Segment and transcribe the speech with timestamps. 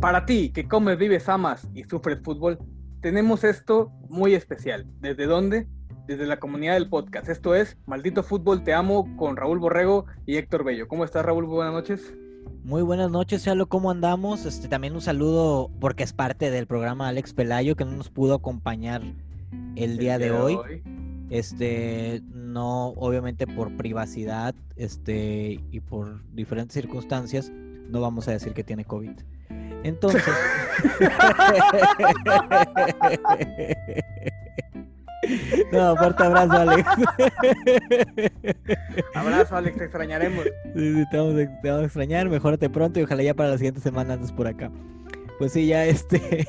[0.00, 2.58] Para ti, que comes, vives, amas y sufres fútbol,
[3.02, 4.86] tenemos esto muy especial.
[5.00, 5.68] ¿Desde dónde?
[6.06, 7.28] Desde la comunidad del podcast.
[7.28, 10.88] Esto es Maldito Fútbol Te Amo con Raúl Borrego y Héctor Bello.
[10.88, 11.44] ¿Cómo estás, Raúl?
[11.44, 12.14] Buenas noches.
[12.64, 14.46] Muy buenas noches, Chalo, ¿cómo andamos?
[14.46, 18.32] Este, también un saludo porque es parte del programa Alex Pelayo que no nos pudo
[18.32, 19.02] acompañar
[19.76, 20.82] el, día, de, hoy.
[21.28, 28.64] Este, no, obviamente por privacidad, este, y por diferentes circunstancias, no vamos a decir que
[28.64, 29.18] tiene COVID.
[29.82, 30.22] Entonces.
[35.72, 36.88] no, fuerte abrazo, Alex.
[39.14, 40.44] abrazo, Alex, te extrañaremos.
[40.44, 42.28] Sí, sí, te vamos, a, extrañar.
[42.28, 44.70] Mejórate pronto y ojalá ya para la siguiente semana andes por acá.
[45.38, 46.46] Pues sí, ya este.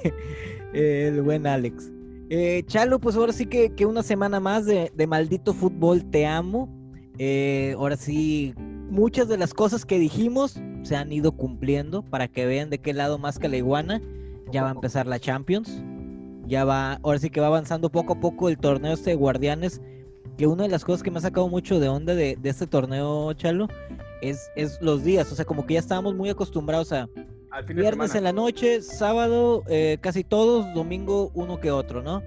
[0.73, 1.89] el buen Alex.
[2.33, 6.69] Eh, Chalo, pues ahora sí que, una semana más de, maldito fútbol, te amo.
[7.17, 8.53] Eh, ahora sí,
[8.91, 12.93] muchas de las cosas que dijimos se han ido cumpliendo para que vean de qué
[12.93, 14.01] lado más que la iguana.
[14.51, 15.81] Ya va a empezar la Champions.
[16.45, 19.81] Ya va, ahora sí que va avanzando poco a poco el torneo este de Guardianes.
[20.37, 23.31] Que una de las cosas que me ha sacado mucho de onda de, este torneo,
[23.33, 23.69] Chalo,
[24.21, 25.31] es, es los días.
[25.31, 27.09] O sea, como que ya estábamos muy acostumbrados a
[27.67, 32.21] viernes en la noche, sábado eh, casi todos, domingo uno que otro, ¿no?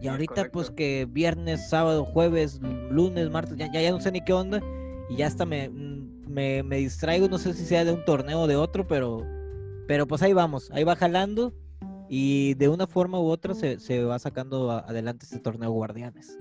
[0.00, 4.22] Y ahorita pues que viernes, sábado, jueves, lunes, martes, ya, ya, ya no sé ni
[4.22, 4.62] qué onda.
[5.08, 5.70] Y ya hasta me,
[6.38, 9.26] me, distraigo, no sé si sea de un torneo o de otro, pero,
[9.86, 11.52] pero pues ahí vamos, ahí va jalando
[12.08, 16.36] y de una forma u otra se, se va sacando adelante este torneo Guardianes.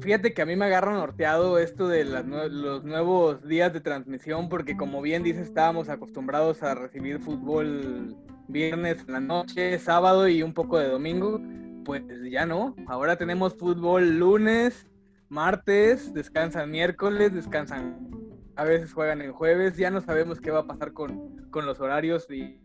[0.00, 4.76] Fíjate que a mí me agarra norteado esto de los nuevos días de transmisión, porque
[4.76, 8.16] como bien dices, estábamos acostumbrados a recibir fútbol
[8.48, 11.40] viernes en la noche, sábado y un poco de domingo.
[11.84, 14.88] Pues ya no, ahora tenemos fútbol lunes,
[15.28, 18.21] martes, descansan miércoles, descansan
[18.56, 21.80] a veces juegan en jueves, ya no sabemos qué va a pasar con, con los
[21.80, 22.58] horarios y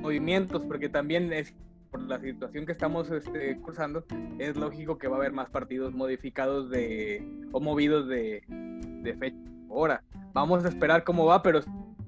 [0.00, 1.54] movimientos, porque también es
[1.90, 4.04] por la situación que estamos este, cursando,
[4.38, 9.36] es lógico que va a haber más partidos modificados de o movidos de, de fecha
[9.68, 10.02] hora.
[10.32, 11.60] Vamos a esperar cómo va, pero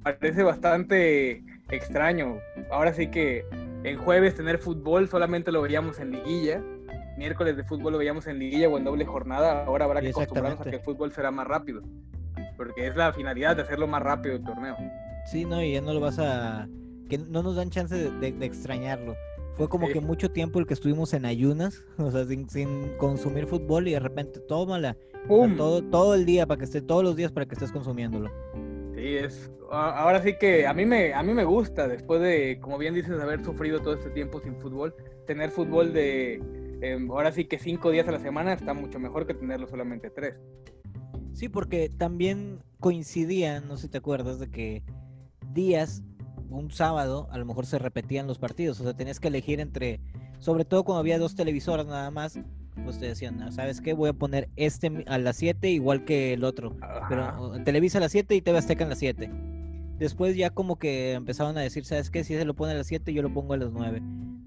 [0.03, 2.39] parece bastante extraño.
[2.71, 3.45] Ahora sí que
[3.85, 6.61] en jueves tener fútbol solamente lo veíamos en liguilla,
[7.17, 10.61] miércoles de fútbol lo veíamos en liguilla o en doble jornada, ahora habrá que acostumbrarnos
[10.67, 11.83] a que el fútbol será más rápido
[12.57, 14.77] porque es la finalidad de hacerlo más rápido el torneo.
[15.27, 16.69] Sí, no, y ya no lo vas a...
[17.09, 19.17] que no nos dan chance de, extrañarlo.
[19.57, 23.89] Fue como que mucho tiempo el que estuvimos en ayunas, o sea, sin, consumir fútbol
[23.89, 24.97] y de repente tómala.
[25.29, 28.31] todo, todo el día para que esté, todos los días para que estés consumiéndolo.
[28.97, 29.51] Sí, es.
[29.71, 33.21] Ahora sí que a mí me, a mí me gusta, después de, como bien dices,
[33.21, 34.95] haber sufrido todo este tiempo sin fútbol,
[35.27, 36.41] tener fútbol de.
[36.81, 40.09] Em, ahora sí que cinco días a la semana está mucho mejor que tenerlo solamente
[40.09, 40.37] tres.
[41.37, 44.83] Sí, porque también coincidían, no sé si te acuerdas, de que
[45.53, 46.03] días,
[46.49, 48.81] un sábado, a lo mejor se repetían los partidos.
[48.81, 50.01] O sea, tenías que elegir entre,
[50.39, 52.39] sobre todo cuando había dos televisoras nada más,
[52.85, 53.93] pues te decían, ¿sabes qué?
[53.93, 56.75] Voy a poner este a las 7 igual que el otro.
[57.11, 59.31] Pero Televisa a las 7 y TV Azteca a las 7.
[59.99, 62.25] Después ya como que empezaron a decir, ¿sabes qué?
[62.25, 64.01] Si se lo pone a las 7, yo lo pongo a las 9.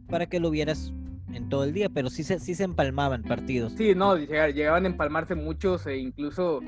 [0.08, 0.92] Para que lo vieras
[1.34, 3.74] en todo el día, pero sí se, sí se empalmaban partidos.
[3.74, 6.62] Sí, no, llegaban a empalmarse muchos e incluso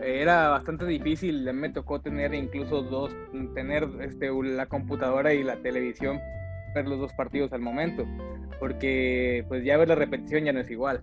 [0.00, 3.14] eh, era bastante difícil, me tocó tener incluso dos,
[3.54, 6.18] tener este, la computadora y la televisión,
[6.74, 8.06] ver los dos partidos al momento,
[8.58, 11.02] porque pues ya ver la repetición ya no es igual.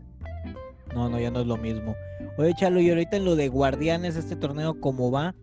[0.93, 1.95] No, no, ya no es lo mismo.
[2.37, 5.35] Oye, Chalo, y ahorita en lo de Guardianes, este torneo, ¿cómo va?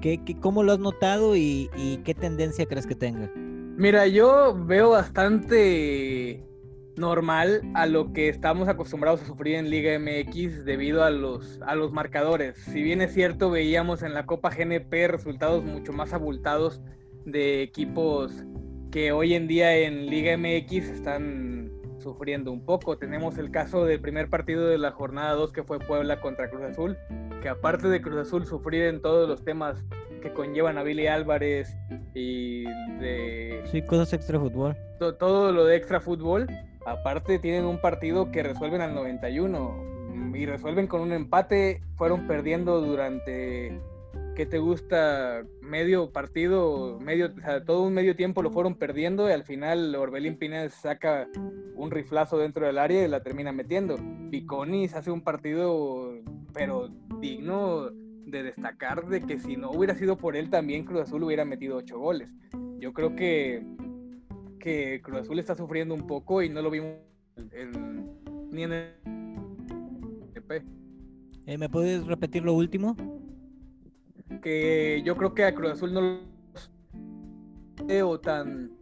[0.00, 3.30] ¿Qué, qué, cómo lo has notado y, y qué tendencia crees que tenga?
[3.76, 6.44] Mira, yo veo bastante
[6.96, 11.74] normal a lo que estamos acostumbrados a sufrir en Liga MX debido a los, a
[11.74, 12.56] los marcadores.
[12.56, 16.80] Si bien es cierto, veíamos en la Copa GNP resultados mucho más abultados
[17.24, 18.44] de equipos
[18.90, 22.96] que hoy en día en Liga MX están sufriendo un poco.
[22.98, 26.62] Tenemos el caso del primer partido de la jornada 2 que fue Puebla contra Cruz
[26.62, 26.96] Azul,
[27.42, 29.82] que aparte de Cruz Azul sufrir en todos los temas
[30.22, 31.76] que conllevan a Billy Álvarez
[32.14, 32.64] y
[33.00, 33.62] de...
[33.70, 34.76] Sí, cosas extra fútbol.
[34.98, 36.46] todo lo de extra fútbol,
[36.86, 41.80] Aparte tienen un partido que resuelven al 91 y resuelven con un empate.
[41.96, 43.80] Fueron perdiendo durante,
[44.34, 45.44] ¿qué te gusta?
[45.62, 47.32] Medio partido, medio,
[47.64, 51.26] todo un medio tiempo lo fueron perdiendo y al final Orbelín Pines saca
[51.74, 53.96] un riflazo dentro del área y la termina metiendo.
[54.30, 56.12] Piconis hace un partido,
[56.52, 56.88] pero
[57.20, 57.90] digno
[58.26, 61.76] de destacar de que si no hubiera sido por él también Cruz Azul hubiera metido
[61.76, 62.28] ocho goles.
[62.78, 63.64] Yo creo que
[64.64, 66.94] que Cruz Azul está sufriendo un poco y no lo vimos
[68.50, 68.94] ni en el
[71.46, 72.96] eh, ¿Me puedes repetir lo último?
[74.42, 76.20] Que yo creo que a Cruz Azul no lo
[77.86, 78.72] veo tan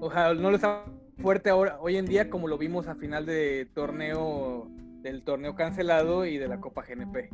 [0.00, 0.84] o sea, no les está
[1.18, 4.68] fuerte ahora, hoy en día como lo vimos a final de torneo,
[5.02, 7.30] del torneo cancelado y de la Copa GNP.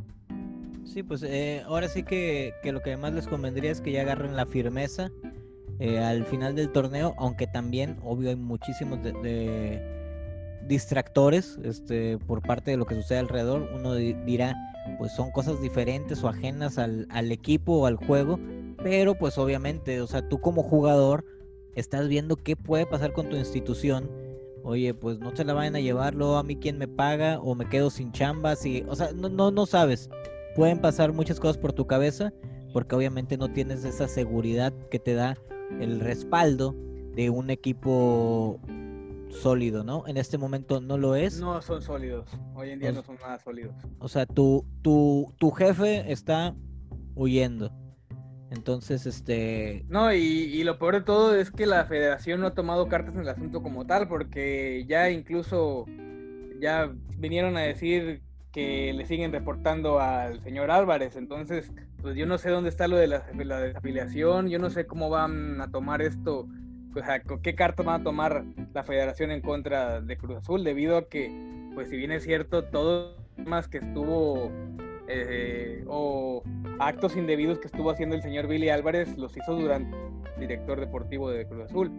[0.83, 4.01] Sí, pues eh, ahora sí que, que, lo que más les convendría es que ya
[4.01, 5.09] agarren la firmeza
[5.79, 9.81] eh, al final del torneo, aunque también, obvio, hay muchísimos de,
[10.67, 13.69] distractores este, por parte de lo que sucede alrededor.
[13.73, 14.55] Uno dirá,
[14.97, 18.39] pues son cosas diferentes o ajenas al, equipo o al juego,
[18.77, 21.25] pero pues obviamente, o sea, tú como jugador
[21.75, 24.09] estás viendo qué puede pasar con tu institución.
[24.63, 27.69] Oye, pues no se la vayan a llevarlo a mí quien me paga o me
[27.69, 30.09] quedo sin chambas y, o sea, no, no, no sabes.
[30.55, 32.33] Pueden pasar muchas cosas por tu cabeza
[32.75, 35.37] porque obviamente no tienes esa seguridad que te da
[35.79, 36.75] el respaldo
[37.15, 38.59] de un equipo
[39.29, 40.05] sólido, ¿no?
[40.07, 41.39] En este momento no lo es.
[41.39, 42.27] No son sólidos.
[42.53, 43.73] Hoy en día no son nada sólidos.
[43.99, 46.53] O sea, tu, tu, tu jefe está
[47.15, 47.71] huyendo.
[48.51, 49.85] Entonces, este...
[49.87, 53.15] No, y, y, lo peor de todo es que la federación no ha tomado cartas
[53.15, 55.85] en el asunto como tal, porque ya incluso
[56.59, 58.24] ya vinieron a decir
[58.55, 61.17] que le siguen reportando al señor Álvarez.
[61.17, 63.19] Entonces, pues yo no sé dónde está lo de la,
[63.59, 66.47] desafiliación, yo no sé cómo van a tomar esto,
[66.95, 70.95] o sea, qué carta van a tomar la federación en contra de Cruz Azul, debido
[70.95, 71.29] a que,
[71.73, 74.49] pues si bien es cierto, todo más que estuvo
[75.09, 76.41] eh, o
[76.79, 79.97] actos indebidos que estuvo haciendo el señor Billy Álvarez los hizo durante
[80.35, 81.91] el director deportivo de Cruz Azul.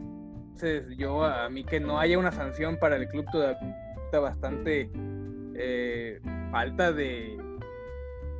[0.54, 3.76] Entonces yo a mí que no haya una sanción para el club todavía
[4.18, 4.90] bastante
[5.54, 6.20] eh,
[6.50, 7.36] falta de,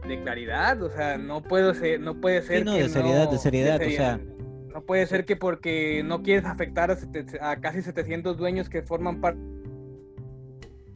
[0.06, 3.80] de claridad, o sea, no puedo ser, no puede ser no, de seriedad, de seriedad,
[3.80, 4.20] o sea,
[4.72, 9.20] no puede ser que porque no quieres afectar a, a casi 700 dueños que forman
[9.20, 9.40] parte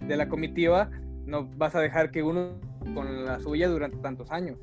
[0.07, 0.91] de la comitiva,
[1.27, 2.59] no vas a dejar que uno
[2.95, 4.59] con la suya durante tantos años.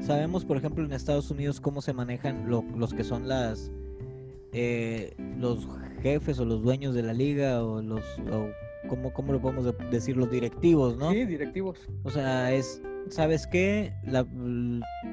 [0.00, 3.70] Sabemos, por ejemplo, en Estados Unidos cómo se manejan los que son las
[4.52, 5.66] eh, los
[6.02, 8.48] jefes o los dueños de la liga o los o
[8.88, 11.10] ¿cómo, ¿cómo, lo podemos decir los directivos, ¿no?
[11.10, 11.78] Sí, directivos.
[12.04, 13.92] O sea, es ¿sabes qué?
[14.04, 14.26] La,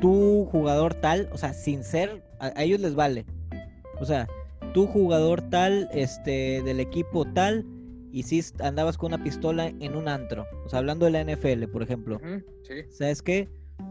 [0.02, 3.26] tu jugador tal, o sea, sin ser a, ellos les vale.
[4.00, 4.28] O sea,
[4.74, 7.66] tu jugador tal este del equipo tal
[8.12, 10.46] y si andabas con una pistola en un antro.
[10.66, 12.20] O sea, hablando de la NFL, por ejemplo.
[12.90, 13.50] ¿Sabes qué?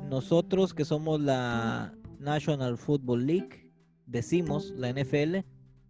[0.09, 3.73] Nosotros que somos la National Football League,
[4.07, 5.39] decimos, la NFL,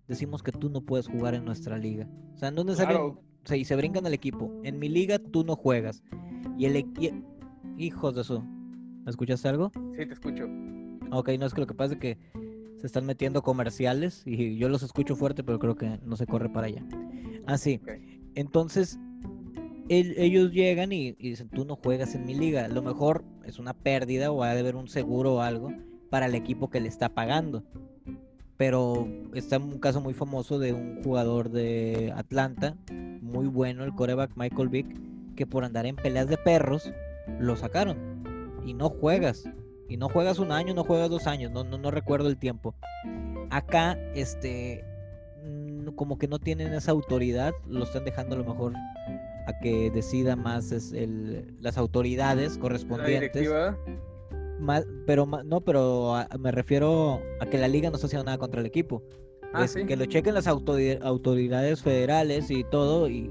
[0.06, 2.08] decimos que tú no puedes jugar en nuestra liga.
[2.34, 3.20] O sea, no necesariamente...
[3.20, 4.52] O sea, y se brincan el equipo.
[4.62, 6.02] En mi liga tú no juegas.
[6.56, 7.16] Y el equipo...
[7.76, 8.42] Hijos de eso.
[9.04, 9.70] ¿Me escuchaste algo?
[9.96, 10.44] Sí, te escucho.
[11.12, 12.18] Ok, no es que lo que pasa es que
[12.78, 16.48] se están metiendo comerciales y yo los escucho fuerte, pero creo que no se corre
[16.48, 16.84] para allá.
[17.46, 17.80] Ah, sí.
[18.34, 18.98] Entonces,
[19.88, 22.66] ellos llegan y, dicen, tú no juegas en mi liga.
[22.66, 25.72] A lo mejor es una pérdida o ha de haber un seguro o algo
[26.10, 27.64] para el equipo que le está pagando.
[28.58, 32.76] Pero está un caso muy famoso de un jugador de Atlanta,
[33.22, 34.86] muy bueno, el coreback Michael Vick,
[35.36, 36.92] que por andar en peleas de perros
[37.38, 37.96] lo sacaron.
[38.66, 39.44] Y no juegas.
[39.88, 42.74] Y no juegas un año, no juegas dos años, no, no, no recuerdo el tiempo.
[43.48, 44.84] Acá, este,
[45.94, 48.74] como que no tienen esa autoridad, lo están dejando a lo mejor
[49.46, 53.48] a que decida más es el, las autoridades correspondientes.
[54.58, 58.60] Más, pero no, pero me refiero a que la liga no está haciendo nada contra
[58.60, 59.02] el equipo.
[59.54, 63.30] Ah, que lo chequen las autoridades federales y todo y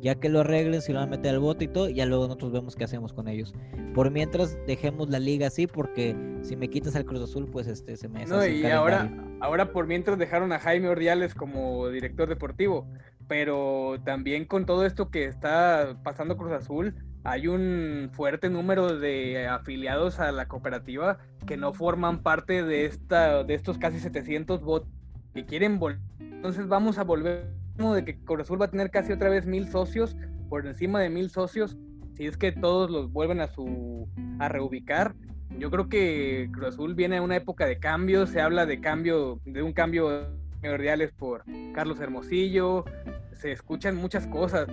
[0.00, 2.24] ya que lo arreglen, si lo van a meter al bote y todo, ya luego
[2.24, 3.54] nosotros vemos qué hacemos con ellos.
[3.94, 7.96] Por mientras, dejemos la liga así, porque si me quitas al Cruz Azul, pues este
[7.96, 9.10] se me No, y ahora,
[9.40, 12.86] ahora por mientras dejaron a Jaime Ordiales como director deportivo,
[13.28, 19.46] pero también con todo esto que está pasando Cruz Azul, hay un fuerte número de
[19.46, 24.88] afiliados a la cooperativa que no forman parte de esta de estos casi 700 votos
[25.34, 26.00] que quieren volver.
[26.20, 29.66] Entonces vamos a volver de que Cruz Azul va a tener casi otra vez mil
[29.66, 30.14] socios,
[30.50, 31.78] por encima de mil socios,
[32.12, 34.06] si es que todos los vuelven a su
[34.38, 35.14] a reubicar.
[35.58, 39.40] Yo creo que Cruz Azul viene a una época de cambio, se habla de cambio,
[39.46, 40.28] de un cambio
[40.60, 42.84] primordiales por Carlos Hermosillo,
[43.32, 44.68] se escuchan muchas cosas.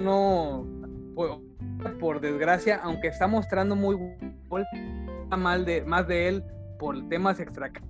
[0.00, 0.64] No,
[1.14, 3.96] por, desgracia, aunque está mostrando muy
[5.36, 6.44] mal de, más de él
[6.78, 7.82] por temas extra que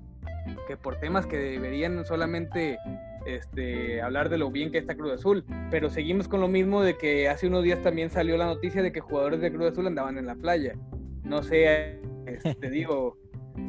[0.76, 2.78] por temas que deberían solamente
[3.26, 6.96] este, hablar de lo bien que está Cruz Azul, pero seguimos con lo mismo de
[6.96, 10.18] que hace unos días también salió la noticia de que jugadores de Cruz Azul andaban
[10.18, 10.74] en la playa.
[11.22, 13.16] No sé, este, digo,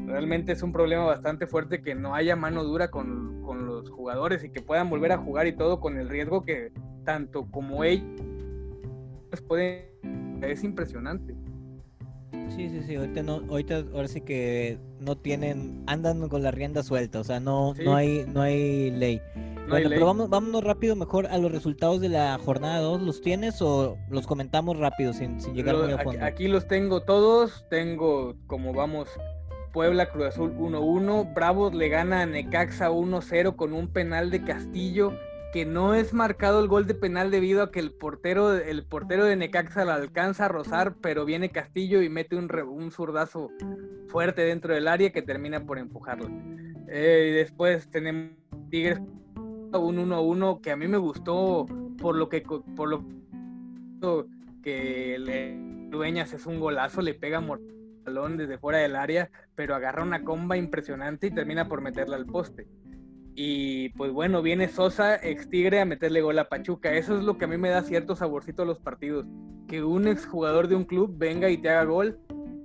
[0.05, 4.43] realmente es un problema bastante fuerte que no haya mano dura con, con, los jugadores
[4.43, 6.71] y que puedan volver a jugar y todo con el riesgo que
[7.05, 8.05] tanto como ellos
[9.41, 10.39] pueden...
[10.43, 11.35] Es impresionante.
[12.49, 16.83] Sí, sí, sí, ahorita, no, ahorita ahora sí que no tienen, andan con la rienda
[16.83, 19.21] suelta, o sea, no, no, hay, no hay ley.
[19.67, 23.01] bueno, pero vamos, vámonos rápido mejor a los resultados de la jornada 2.
[23.01, 26.25] ¿Los tienes o los comentamos rápido sin, llegar muy a fondo?
[26.25, 27.65] Aquí, los tengo todos.
[27.69, 29.09] Tengo, como vamos,
[29.71, 31.33] Puebla Cruz Azul 1-1.
[31.33, 35.13] Bravos le gana a Necaxa 1-0 con un penal de Castillo
[35.53, 39.23] que no es marcado el gol de penal debido a que el portero, el portero
[39.23, 43.51] de Necaxa la alcanza a rozar, pero viene Castillo y mete un, un zurdazo
[44.07, 46.27] fuerte dentro del área que termina por empujarlo.
[46.87, 48.31] Eh, y después tenemos
[48.71, 51.67] Tigres un 1-1 que a mí me gustó
[52.01, 53.05] por lo que por lo
[54.63, 57.43] que Dueñas es un golazo, le pega
[58.03, 62.25] balón desde fuera del área, pero agarra una comba impresionante y termina por meterla al
[62.25, 62.67] poste.
[63.35, 66.93] Y pues bueno, viene Sosa, ex Tigre, a meterle gol a Pachuca.
[66.93, 69.25] Eso es lo que a mí me da cierto saborcito a los partidos.
[69.67, 72.19] Que un exjugador de un club venga y te haga gol.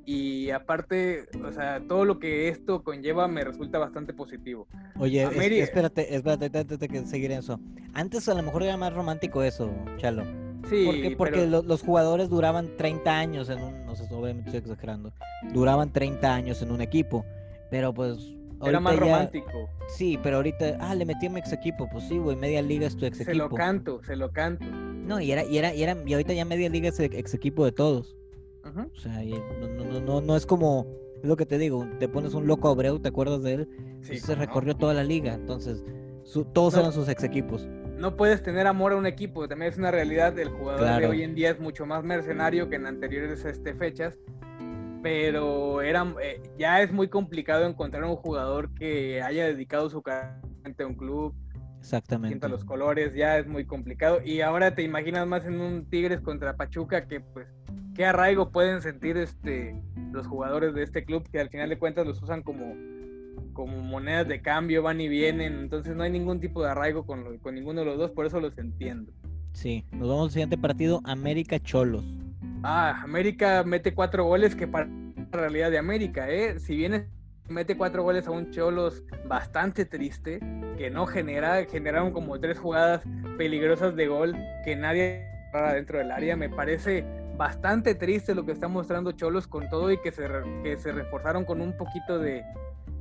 [0.05, 4.67] Y aparte, o sea, todo lo que esto conlleva me resulta bastante positivo.
[4.99, 5.23] Oye,
[5.63, 7.61] espérate, espérate, espérate, que seguir eso.
[7.93, 10.25] Antes a lo mejor era más romántico eso, Chalo.
[10.69, 15.13] Sí, porque, porque los jugadores duraban 30 años en un, no sé, obviamente estoy exagerando,
[15.53, 17.25] duraban 30 años en un equipo,
[17.71, 19.69] pero pues era más romántico.
[19.89, 21.89] Sí, pero ahorita, ah, le metí a mi ex equipo.
[21.91, 23.31] Pues sí, güey, media liga es tu ex equipo.
[23.31, 24.65] Se lo canto, se lo canto.
[24.65, 27.65] No, y era, y era, y era, y ahorita ya media liga es ex equipo
[27.65, 28.17] de todos.
[28.65, 30.87] O sea, no, no, no, no es como,
[31.23, 33.69] es lo que te digo, te pones un loco Abreu, ¿te acuerdas de él?
[34.03, 35.83] Sí, se recorrió toda la liga, entonces
[36.53, 37.67] todos eran sus ex equipos.
[37.97, 41.23] No puedes tener amor a un equipo, también es una realidad, el jugador de hoy
[41.23, 44.19] en día es mucho más mercenario que en anteriores este, fechas
[45.03, 50.41] pero era, eh, ya es muy complicado encontrar un jugador que haya dedicado su carrera
[50.79, 51.35] a un club.
[51.79, 52.49] Exactamente.
[52.49, 54.21] los colores, ya es muy complicado.
[54.25, 57.47] Y ahora te imaginas más en un Tigres contra Pachuca que pues
[57.95, 59.81] qué arraigo pueden sentir este
[60.13, 62.75] los jugadores de este club que al final de cuentas los usan como
[63.53, 67.39] como monedas de cambio, van y vienen, entonces no hay ningún tipo de arraigo con,
[67.39, 69.13] con ninguno de los dos, por eso los entiendo.
[69.53, 72.05] Sí, nos vamos al siguiente partido, América Cholos.
[72.63, 76.59] Ah, América mete cuatro goles que para la realidad de América, ¿eh?
[76.59, 77.09] Si bien
[77.49, 80.41] mete cuatro goles a un Cholos bastante triste,
[80.77, 83.03] que no genera, generaron como tres jugadas
[83.37, 85.25] peligrosas de gol que nadie
[85.73, 87.05] dentro del área, me parece
[87.37, 90.29] bastante triste lo que está mostrando Cholos con todo y que se,
[90.63, 92.45] que se reforzaron con un poquito de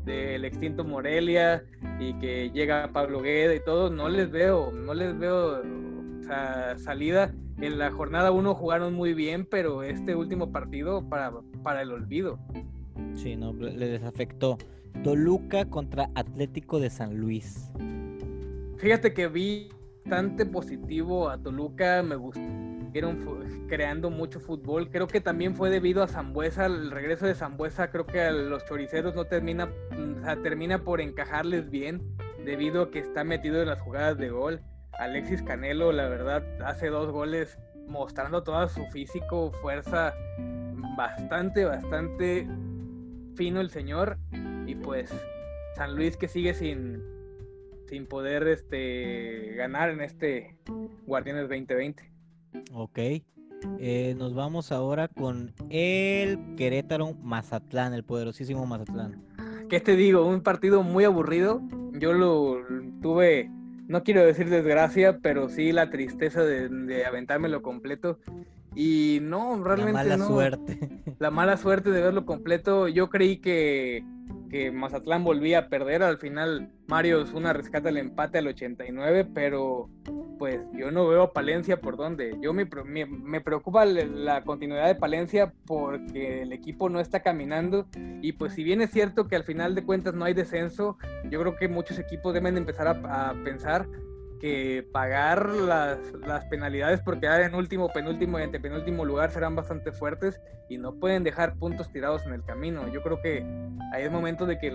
[0.05, 1.65] del extinto Morelia
[1.99, 5.61] y que llega Pablo Gueda y todo, no les veo, no les veo
[6.77, 7.33] salida.
[7.59, 11.31] En la jornada 1 jugaron muy bien, pero este último partido para,
[11.63, 12.39] para el olvido.
[13.15, 14.57] Sí, no, le desafectó.
[15.03, 17.71] Toluca contra Atlético de San Luis.
[18.77, 19.69] Fíjate que vi
[20.05, 24.89] bastante positivo a Toluca, me gustieron creando mucho fútbol.
[24.89, 28.65] Creo que también fue debido a Zambuesa, el regreso de Zambuesa, creo que a los
[28.65, 29.69] choriceros no termina,
[30.43, 32.01] termina por encajarles bien
[32.45, 34.61] debido a que está metido en las jugadas de gol.
[34.93, 40.13] Alexis Canelo, la verdad, hace dos goles mostrando todo su físico, fuerza,
[40.97, 42.47] bastante, bastante
[43.35, 44.17] fino el señor.
[44.65, 45.13] Y pues
[45.75, 47.01] San Luis que sigue sin,
[47.87, 50.57] sin poder este, ganar en este
[51.05, 52.11] Guardianes 2020.
[52.73, 52.99] Ok.
[53.79, 59.23] Eh, nos vamos ahora con el Querétaro Mazatlán, el poderosísimo Mazatlán.
[59.69, 60.25] ¿Qué te digo?
[60.25, 61.61] Un partido muy aburrido.
[61.93, 62.57] Yo lo
[63.01, 63.49] tuve
[63.87, 68.19] no quiero decir desgracia, pero sí la tristeza de, de aventármelo completo.
[68.75, 70.03] Y no, realmente.
[70.03, 70.89] La mala suerte.
[71.19, 72.87] La mala suerte de verlo completo.
[72.87, 74.03] Yo creí que,
[74.51, 76.03] que Mazatlán volvía a perder.
[76.03, 79.89] Al final, Mario una rescata el empate al 89, pero
[80.37, 82.37] pues yo no veo a Palencia por dónde.
[82.41, 87.87] Yo me, me, preocupa la continuidad de Palencia porque el equipo no está caminando
[88.21, 90.97] y pues si bien es cierto que al final de cuentas no hay descenso,
[91.29, 93.87] yo creo que muchos equipos deben empezar a, pensar
[94.39, 99.91] que pagar las, las, penalidades por quedar en último, penúltimo y antepenúltimo lugar serán bastante
[99.91, 100.39] fuertes
[100.69, 102.87] y no pueden dejar puntos tirados en el camino.
[102.93, 103.43] Yo creo que
[103.93, 104.69] ahí es momento de que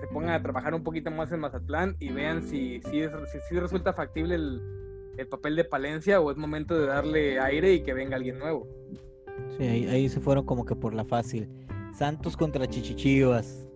[0.00, 3.58] se pongan a trabajar un poquito más en Mazatlán y vean si, si, si, si
[3.58, 4.60] resulta factible el,
[5.16, 8.68] el papel de Palencia o es momento de darle aire y que venga alguien nuevo.
[9.58, 11.48] Sí, ahí, se fueron como que por la fácil.
[11.92, 13.66] Santos contra Chichichivas.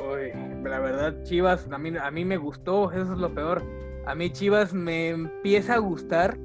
[0.00, 3.62] Uy, la verdad, Chivas, a mí, a mí me gustó, eso es lo peor.
[4.06, 6.38] A mí Chivas me empieza a gustar,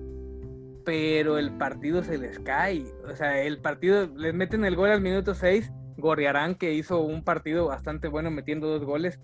[0.85, 2.85] pero el partido se les cae.
[3.11, 7.23] O sea, el partido, les meten el gol al minuto 6, Gorriarán, que hizo un
[7.23, 9.19] partido bastante bueno metiendo dos goles,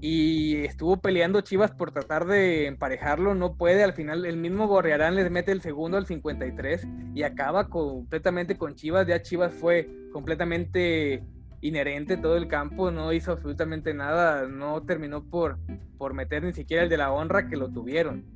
[0.00, 5.14] y estuvo peleando Chivas por tratar de emparejarlo, no puede, al final el mismo Gorriarán
[5.14, 11.24] les mete el segundo al 53 y acaba completamente con Chivas, ya Chivas fue completamente
[11.60, 15.58] inherente todo el campo, no hizo absolutamente nada, no terminó por,
[15.98, 18.35] por meter ni siquiera el de la honra que lo tuvieron.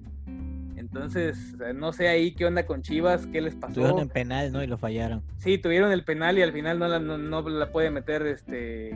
[0.93, 3.75] Entonces, no sé ahí qué onda con Chivas, qué les pasó.
[3.75, 4.61] Tuvieron el penal, ¿no?
[4.61, 5.23] Y lo fallaron.
[5.39, 8.91] Sí, tuvieron el penal y al final no la, no, la puede meter este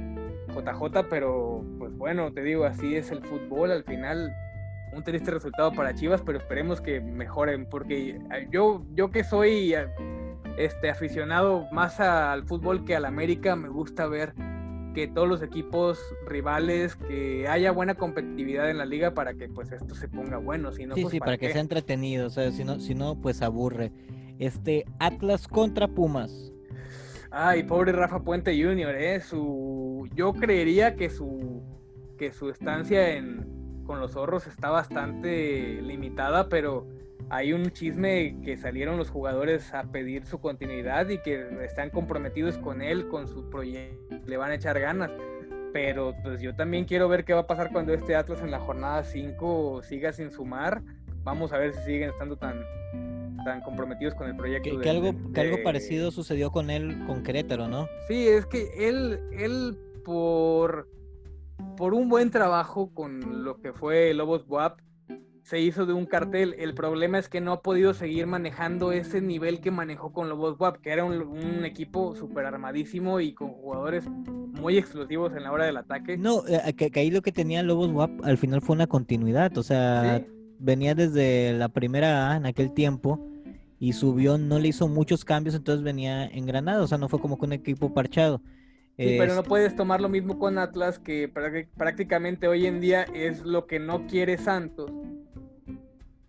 [0.49, 3.71] JJ, pero pues bueno, te digo, así es el fútbol.
[3.71, 4.35] Al final,
[4.93, 8.19] un triste resultado para Chivas, pero esperemos que mejoren, porque
[8.51, 9.77] yo, yo que soy
[10.59, 14.35] este aficionado más al fútbol que al América, me gusta ver
[14.95, 19.73] que todos los equipos rivales, que haya buena competitividad en la liga para que pues
[19.73, 22.51] esto se ponga bueno, si no, sí, pues, sí, para, que sea entretenido, o sea,
[22.53, 23.93] si no, si no, pues aburre.
[24.39, 26.53] Este, Atlas contra Pumas.
[27.31, 31.63] Ay, pobre Rafa Puente Jr., eh, su, yo creería que su,
[32.17, 36.87] que su estancia en, con los zorros está bastante limitada, pero
[37.31, 42.59] hay un chisme que salieron los jugadores a pedir su continuidad y que están comprometidos
[42.59, 45.11] con él, con su proyecto, le van a echar ganas.
[45.73, 48.61] Pero pues yo también quiero ver qué va a pasar cuando este Atlas en la
[48.61, 50.83] jornada 5 siga sin sumar.
[51.25, 52.65] Vamos a ver si siguen estando tan,
[53.45, 54.79] tan comprometidos con el proyecto.
[54.79, 57.89] Que, algo, que algo parecido sucedió con él, con Querétaro, ¿no?
[58.07, 60.89] Sí, es que él, él por,
[61.77, 64.79] por un buen trabajo con lo que fue Lobos WAP,
[65.45, 66.55] se hizo de un cartel.
[66.59, 70.59] El problema es que no ha podido seguir manejando ese nivel que manejó con Lobos
[70.59, 75.67] WAP, que era un, equipo súper armadísimo y con jugadores muy explosivos en la hora
[75.67, 76.17] del ataque.
[76.17, 79.63] No, eh, que, ahí lo que tenía Lobos WAP al final fue una continuidad, o
[79.63, 80.25] sea,
[80.59, 83.21] venía desde la primera A en aquel tiempo
[83.79, 87.21] y subió, no le hizo muchos cambios, entonces venía en Granada, o sea, no fue
[87.21, 88.41] como que un equipo parchado.
[88.97, 91.29] Sí, pero no puedes tomar lo mismo con Atlas, que
[91.77, 94.91] prácticamente hoy en día es lo que no quiere Santos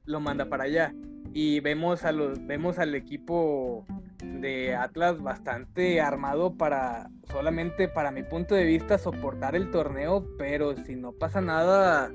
[0.06, 0.94] lo manda para allá.
[1.34, 3.86] Y vemos, a los, vemos al equipo
[4.24, 10.76] de Atlas bastante armado para, solamente para mi punto de vista, soportar el torneo, pero
[10.86, 12.10] si no pasa nada,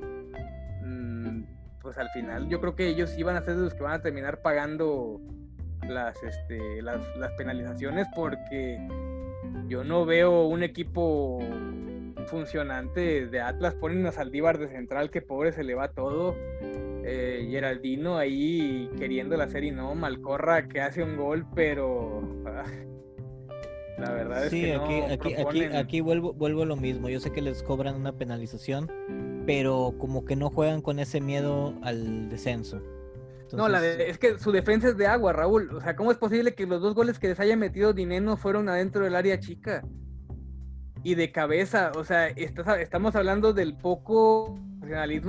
[0.82, 1.42] mm,
[1.82, 4.40] pues al final yo creo que ellos iban a ser los que van a terminar
[4.40, 5.20] pagando
[5.86, 8.78] las, este, las, las penalizaciones porque
[9.68, 11.40] yo no veo un equipo
[12.26, 13.74] funcionante de Atlas.
[13.74, 16.34] Ponen a Saldívar de central, que pobre se le va todo
[17.04, 22.64] eh, Geraldino ahí queriendo la serie, no, Malcorra que hace un gol, pero ah,
[23.98, 27.08] la verdad es que aquí, aquí, aquí, aquí vuelvo, vuelvo lo mismo.
[27.08, 28.90] Yo sé que les cobran una penalización,
[29.46, 32.80] pero como que no juegan con ese miedo al descenso.
[33.52, 35.74] No, la es que su defensa es de agua, Raúl.
[35.74, 38.68] O sea, ¿cómo es posible que los dos goles que les haya metido Dineno fueron
[38.68, 39.82] adentro del área chica?
[41.02, 44.58] Y de cabeza, o sea, estamos hablando del poco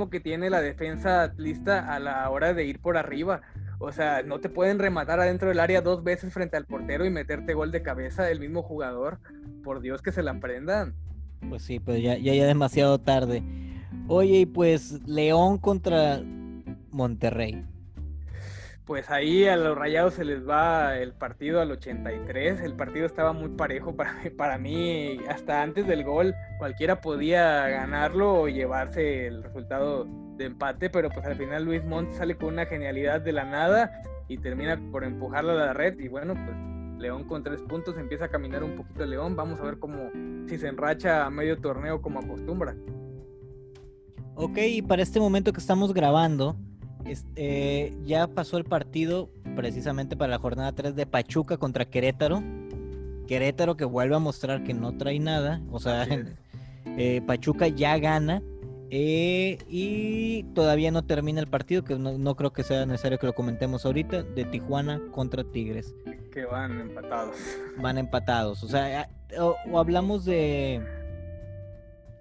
[0.10, 3.42] que tiene la defensa lista a la hora de ir por arriba.
[3.80, 7.10] O sea, no te pueden rematar adentro del área dos veces frente al portero y
[7.10, 9.20] meterte gol de cabeza el mismo jugador.
[9.64, 10.94] Por Dios que se la aprendan.
[11.50, 13.44] Pues sí, pues ya, ya, ya demasiado tarde.
[14.08, 16.22] Oye, y pues León contra
[16.92, 17.66] Monterrey
[18.92, 22.60] pues ahí a los rayados se les va el partido al 83.
[22.60, 25.18] El partido estaba muy parejo para, para mí.
[25.30, 30.90] Hasta antes del gol, cualquiera podía ganarlo o llevarse el resultado de empate.
[30.90, 34.78] Pero pues al final Luis Montt sale con una genialidad de la nada y termina
[34.92, 35.98] por empujarlo a la red.
[35.98, 39.38] Y bueno, pues León con tres puntos empieza a caminar un poquito León.
[39.38, 40.10] Vamos a ver cómo
[40.50, 42.76] si se enracha a medio torneo como acostumbra.
[44.36, 46.58] Ok, y para este momento que estamos grabando,
[47.06, 52.44] este, ya pasó el partido precisamente para la jornada 3 de Pachuca contra Querétaro.
[53.28, 55.62] Querétaro que vuelve a mostrar que no trae nada.
[55.72, 56.06] O sea,
[56.86, 58.42] eh, Pachuca ya gana.
[58.94, 63.34] Eh, y todavía no termina el partido, que no, creo que sea necesario que lo
[63.34, 65.96] comentemos ahorita, de Tijuana contra Tigres.
[66.34, 67.38] Que van empatados.
[67.78, 68.64] Van empatados.
[68.64, 69.10] O sea,
[69.40, 70.82] o hablamos de...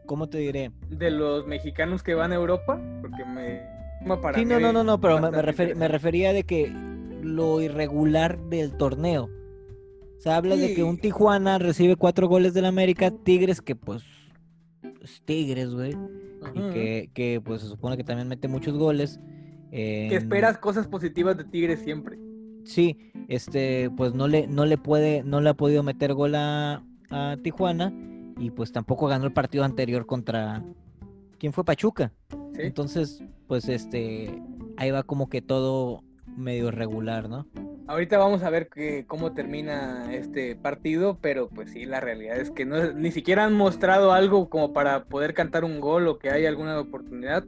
[0.06, 0.70] ¿Cómo te diré?
[0.88, 3.79] De los mexicanos que van a Europa, porque me
[4.34, 6.72] sí, no, no, no, no, pero me, me, refería de que
[7.22, 9.30] lo irregular del torneo.
[10.18, 14.02] Se habla de que un Tijuana recibe cuatro goles del América, Tigres que pues
[15.02, 15.96] es Tigres, güey.
[16.54, 19.20] Y que, que, pues se supone que también mete muchos goles.
[19.70, 22.18] Que esperas cosas positivas de Tigres siempre.
[22.64, 26.84] Sí, este, pues no le, no le puede, no le ha podido meter gol a,
[27.10, 27.92] a Tijuana
[28.38, 30.64] y pues tampoco ganó el partido anterior contra,
[31.38, 32.12] ¿quién fue Pachuca?
[32.58, 34.40] Entonces, pues este,
[34.76, 36.04] ahí va como que todo
[36.36, 37.48] medio irregular, ¿no?
[37.88, 42.52] Ahorita vamos a ver que, cómo termina este partido, pero pues sí, la realidad es
[42.52, 46.30] que no, ni siquiera han mostrado algo como para poder cantar un gol o que
[46.30, 47.44] haya alguna oportunidad.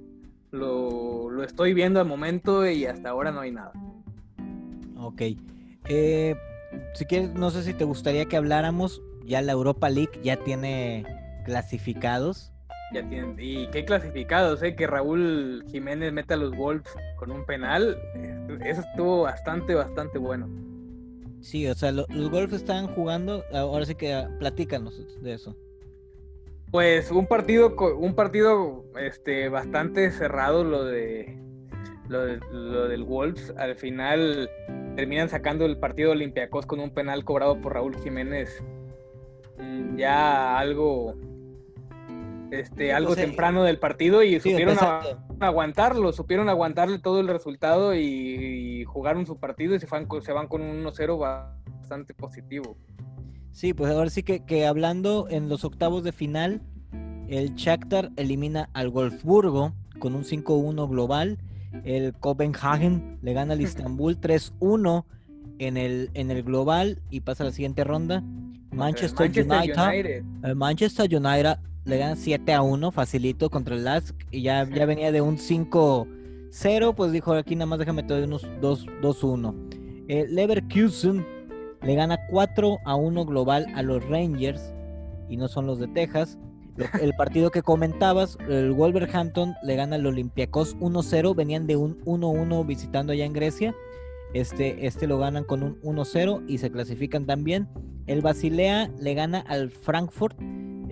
[0.50, 3.70] Lo, lo estoy viendo al momento y hasta ahora no hay nada.
[4.98, 5.22] Ok.
[5.88, 6.34] Eh,
[6.94, 11.04] si quieres, no sé si te gustaría que habláramos ya la Europa League ya tiene
[11.44, 12.51] clasificados.
[12.92, 14.76] Ya tienen, y qué clasificados, ¿eh?
[14.76, 17.98] Que Raúl Jiménez meta a los Wolves con un penal.
[18.64, 20.48] Eso estuvo bastante, bastante bueno.
[21.40, 23.44] Sí, o sea, los Wolves están jugando.
[23.52, 25.56] Ahora sí que platícanos de eso.
[26.70, 31.36] Pues un partido, un partido este, bastante cerrado lo de,
[32.08, 33.52] lo, lo del Wolves.
[33.56, 34.48] Al final
[34.96, 38.62] terminan sacando el partido Olympiacos con un penal cobrado por Raúl Jiménez.
[39.58, 41.14] Mm, ya algo
[42.52, 44.76] este, algo temprano del partido y supieron
[45.40, 50.48] aguantarlo, supieron aguantarle todo el resultado y, jugaron su partido y se van, se van
[50.48, 52.76] con un 1-0 bastante positivo.
[53.52, 56.60] Sí, pues ahora sí que, que, hablando en los octavos de final,
[57.28, 61.38] el Shakhtar elimina al Wolfsburgo con un 5-1 global,
[61.84, 65.06] el Copenhagen le gana al Istanbul 3-1
[65.58, 68.22] en el, en el global y pasa a la siguiente ronda.
[68.72, 70.22] Manchester, United,
[70.54, 74.14] Manchester United le ganan 7 a 1, facilito contra el Lask.
[74.30, 78.46] Y ya, ya venía de un 5-0, pues dijo aquí nada más déjame todo unos
[78.60, 79.54] 2-1.
[80.08, 81.24] Eh, Leverkusen
[81.82, 84.72] le gana 4 a 1 global a los Rangers
[85.28, 86.38] y no son los de Texas.
[87.00, 92.66] El partido que comentabas, el Wolverhampton le gana al Olympiacos 1-0, venían de un 1-1
[92.66, 93.74] visitando allá en Grecia.
[94.32, 97.68] Este, este lo ganan con un 1-0 y se clasifican también.
[98.06, 100.38] El Basilea le gana al Frankfurt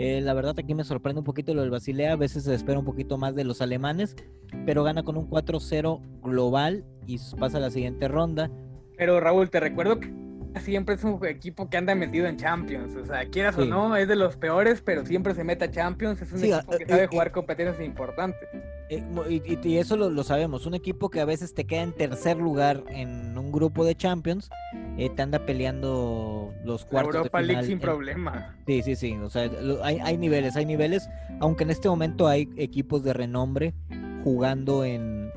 [0.02, 2.78] eh, la verdad aquí me sorprende un poquito lo del Basilea, a veces se espera
[2.78, 4.16] un poquito más de los alemanes,
[4.64, 8.50] pero gana con un 4-0 global y pasa a la siguiente ronda.
[8.96, 10.10] Pero Raúl, te recuerdo que
[10.58, 14.08] siempre es un equipo que anda metido en Champions, o sea, quieras o no, es
[14.08, 17.32] de los peores, pero siempre se mete a Champions, es un equipo que sabe jugar
[17.32, 18.48] competencias importantes.
[18.88, 19.04] Eh,
[19.62, 23.38] y, eso lo, sabemos, un equipo que a veces te queda en tercer lugar en
[23.38, 24.50] un grupo de Champions,
[24.98, 27.14] eh, te anda peleando los cuartos.
[27.14, 28.56] Europa League sin problema.
[28.66, 29.48] Sí, sí, sí, o sea,
[29.84, 31.08] hay, niveles, hay niveles,
[31.38, 33.74] aunque en este momento hay equipos de renombre
[34.24, 35.29] jugando en...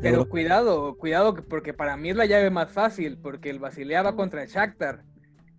[0.00, 4.16] Pero cuidado, cuidado, porque para mí es la llave más fácil, porque el Basilea va
[4.16, 5.02] contra el Shakhtar.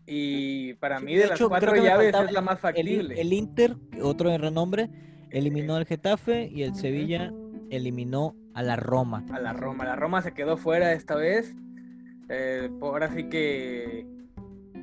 [0.06, 3.20] Y para mí de, las cuatro llaves es la más factible.
[3.20, 4.90] el Inter, otro de renombre,
[5.30, 7.32] eliminó al Getafe y el Sevilla
[7.70, 9.24] eliminó a la Roma.
[9.32, 9.86] A la Roma.
[9.86, 11.56] La Roma se quedó fuera esta vez.
[12.30, 14.06] Eh, ahora sí que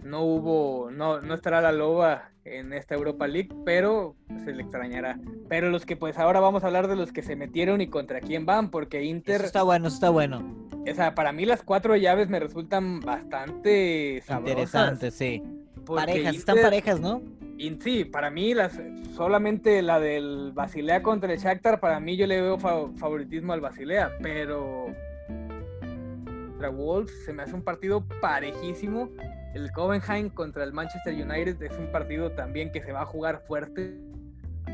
[0.03, 5.19] no hubo, no, no estará la loba en esta Europa League, pero se le extrañará.
[5.49, 8.21] Pero los que pues ahora vamos a hablar de los que se metieron y contra
[8.21, 9.43] quién van, porque Inter...
[9.43, 10.69] está bueno, está bueno.
[10.91, 15.43] O sea, para mí las cuatro llaves me resultan bastante Interesantes, sí.
[15.85, 17.23] Parejas, están parejas, ¿no?
[17.57, 18.81] Y sí, para mí las,
[19.15, 24.13] solamente la del Basilea contra el Shakhtar, para mí yo le veo favoritismo al Basilea,
[24.23, 24.87] pero
[26.59, 29.11] contra Wolves se me hace un partido parejísimo.
[29.55, 33.43] El Covenheim contra el Manchester United es un partido también que se va a jugar
[33.47, 33.97] fuerte.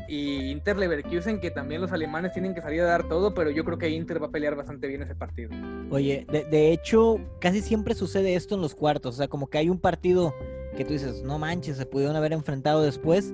[0.07, 3.63] Y Inter Leverkusen, que también los alemanes tienen que salir a dar todo, pero yo
[3.63, 5.51] creo que Inter va a pelear bastante bien ese partido.
[5.89, 9.15] Oye, de, de hecho, casi siempre sucede esto en los cuartos.
[9.15, 10.33] O sea, como que hay un partido
[10.75, 13.33] que tú dices, no manches, se pudieron haber enfrentado después.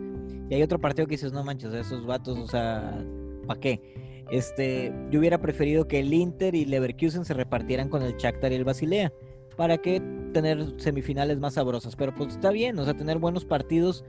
[0.49, 3.03] Y hay otro partido que dices, no manches, esos vatos, o sea,
[3.47, 4.25] ¿para qué?
[4.31, 8.55] Este, yo hubiera preferido que el Inter y Leverkusen se repartieran con el Shakhtar y
[8.55, 9.11] el Basilea.
[9.57, 10.01] ¿Para que
[10.33, 11.95] tener semifinales más sabrosas?
[11.95, 14.05] Pero pues está bien, o sea, tener buenos partidos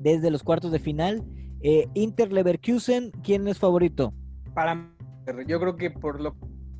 [0.00, 1.24] desde los cuartos de final.
[1.60, 4.12] Eh, Inter Leverkusen, ¿quién es favorito?
[4.54, 4.90] Para
[5.46, 6.36] yo creo que por lo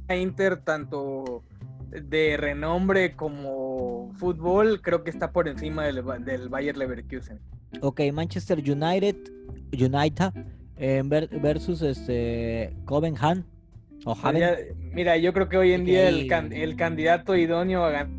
[0.08, 1.42] que Inter tanto
[1.90, 7.40] de renombre como fútbol, creo que está por encima del, del Bayer Leverkusen.
[7.80, 9.16] Ok, Manchester United,
[9.72, 10.32] United
[10.76, 11.02] eh,
[11.42, 13.44] versus este Copenhagen.
[14.92, 18.12] Mira, yo creo que hoy en día el, el, candidato idóneo a ganar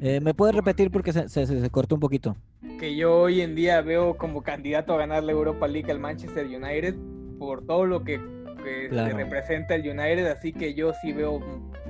[0.00, 2.36] eh, ¿Me puedes repetir porque se, se, se, cortó un poquito?
[2.78, 6.46] Que yo hoy en día veo como candidato a ganar la Europa League al Manchester
[6.46, 6.94] United
[7.38, 8.20] por todo lo que
[8.64, 11.40] que representa el United, así que yo sí veo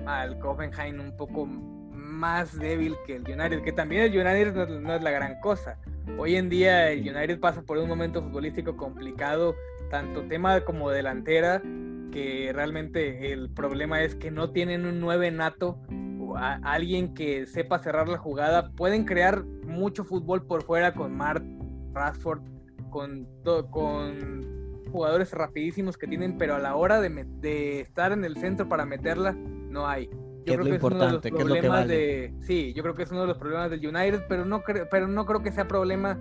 [0.07, 5.03] al Copenhagen un poco más débil que el United, que también el United no, es
[5.03, 5.79] la gran cosa.
[6.19, 9.55] Hoy en día el United pasa por un momento futbolístico complicado,
[9.90, 11.62] tanto tema como delantera,
[12.11, 15.79] que realmente el problema es que no tienen un 9 nato,
[16.20, 18.70] o alguien que sepa cerrar la jugada.
[18.73, 21.44] Pueden crear mucho fútbol por fuera con Mart,
[21.92, 22.42] Rashford,
[22.90, 23.27] con,
[23.70, 28.87] con jugadores rapidísimos que tienen, pero a la hora de, estar en el centro para
[28.87, 30.09] meterla, no hay.
[30.47, 32.35] Yo creo que es uno de los problemas de.
[32.42, 35.09] Sí, yo creo que es uno de los problemas del United, pero no, creo, pero
[35.09, 36.18] no creo que sea problema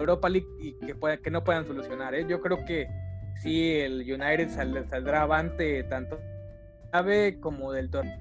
[0.00, 2.14] Europa League y que, pueda, que no puedan solucionar.
[2.14, 2.26] ¿eh?
[2.28, 2.88] Yo creo que
[3.42, 6.18] sí, el United saldrá avante tanto
[7.40, 8.18] como del torneo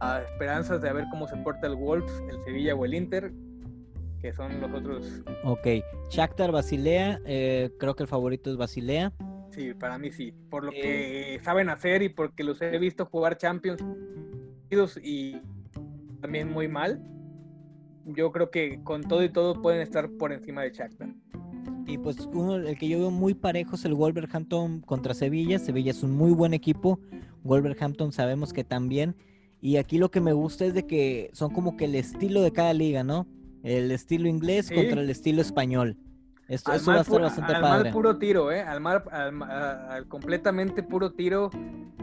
[0.00, 3.32] a esperanzas de a ver cómo se porta el Wolves, el Sevilla o el Inter,
[4.20, 5.22] que son los otros.
[5.44, 5.66] Ok,
[6.10, 9.12] Shakhtar, Basilea, eh, creo que el favorito es Basilea.
[9.50, 11.40] Sí, para mí sí, por lo que eh.
[11.40, 13.84] saben hacer y porque los he visto jugar Champions
[15.02, 15.36] y
[16.20, 17.02] también muy mal.
[18.06, 21.08] Yo creo que con todo y todo pueden estar por encima de Shakhtar.
[21.86, 25.58] Y pues uno, el que yo veo muy parejo es el Wolverhampton contra Sevilla.
[25.58, 27.00] Sevilla es un muy buen equipo.
[27.42, 29.16] Wolverhampton sabemos que también.
[29.60, 32.52] Y aquí lo que me gusta es de que son como que el estilo de
[32.52, 33.26] cada liga, ¿no?
[33.62, 35.96] El estilo inglés contra el estilo español.
[36.50, 37.92] Esto, va a estar bastante al padre.
[37.92, 38.60] puro tiro, ¿eh?
[38.62, 41.48] Al, mar, al, completamente puro tiro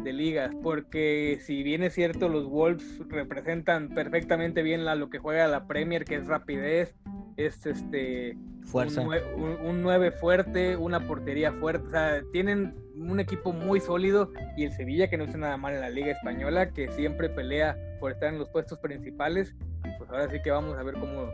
[0.02, 0.56] de ligas.
[0.64, 5.68] Porque si bien es cierto, los Wolves representan perfectamente bien la, lo que juega la
[5.68, 6.96] Premier, que es rapidez,
[7.36, 8.38] es este.
[8.64, 9.02] Fuerza.
[9.02, 11.88] Un, 9 fuerte, una portería fuerte.
[11.88, 14.32] O sea, tienen un equipo muy sólido.
[14.56, 17.78] Y el Sevilla, que no está nada mal en la Liga Española, que siempre pelea
[18.00, 19.54] por estar en los puestos principales.
[19.98, 21.30] Pues ahora sí que vamos a ver cómo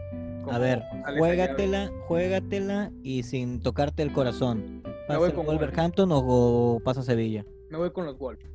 [0.49, 0.83] a ver,
[1.17, 4.83] juégatela, juégatela y sin tocarte el corazón.
[5.07, 7.45] ¿Pasa con Wolverhampton o, pasa Sevilla?
[7.69, 8.49] Me voy con los Wolves.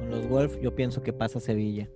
[0.00, 1.88] Con los Wolves yo pienso que pasa Sevilla.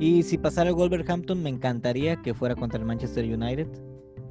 [0.00, 3.68] Y si pasara el Wolverhampton me encantaría que fuera contra el Manchester United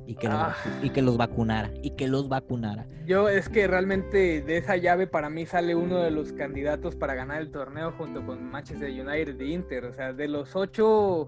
[0.06, 0.56] y que, los, ah.
[0.82, 2.86] y que los vacunara y que los vacunara.
[3.06, 7.16] Yo es que realmente de esa llave para mí sale uno de los candidatos para
[7.16, 9.86] ganar el torneo junto con Manchester United y Inter.
[9.86, 11.28] O sea, de los ocho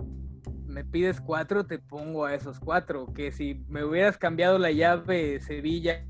[0.76, 3.14] me pides cuatro, te pongo a esos cuatro.
[3.14, 6.06] Que si me hubieras cambiado la llave Sevilla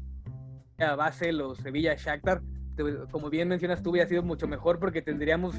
[0.79, 2.41] a Basel o Sevilla Shakhtar,
[3.11, 5.55] como bien mencionas tú, hubiera sido mucho mejor porque tendríamos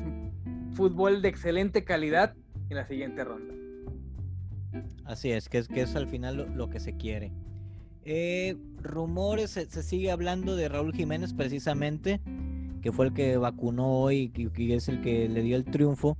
[0.72, 2.34] fútbol de excelente calidad
[2.68, 3.54] en la siguiente ronda.
[5.04, 7.32] Así es, que es, que es al final lo, que se quiere.
[8.02, 12.20] Eh, rumores, se, sigue hablando de Raúl Jiménez precisamente,
[12.82, 16.18] que fue el que vacunó hoy y es el que le dio el triunfo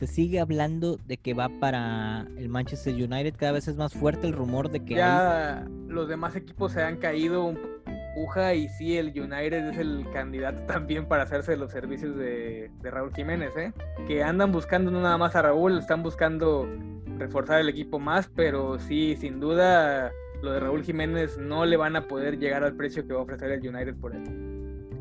[0.00, 3.34] se sigue hablando de que va para el Manchester United.
[3.36, 6.96] Cada vez es más fuerte el rumor de que ya los demás equipos se han
[6.96, 7.58] caído un
[8.14, 13.12] puja y sí, el United es el candidato también para hacerse los servicios de, Raúl
[13.14, 13.72] Jiménez, ¿eh?
[14.06, 16.66] que andan buscando no nada más a Raúl, están buscando
[17.18, 20.10] reforzar el equipo más, pero sí, sin duda
[20.42, 23.24] lo de Raúl Jiménez no le van a poder llegar al precio que va a
[23.24, 24.22] ofrecer el United por él.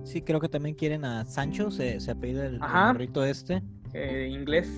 [0.03, 3.63] Sí, creo que también quieren a Sancho, se, se apellida el, el este.
[3.93, 4.69] Eh, inglés.